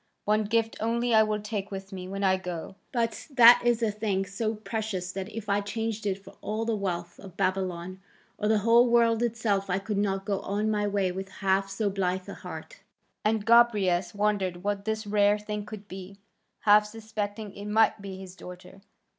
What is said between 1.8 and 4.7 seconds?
me when I go, but that is a thing so